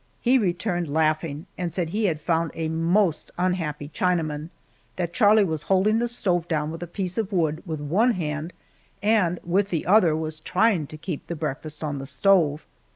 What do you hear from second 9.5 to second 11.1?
the other was trying to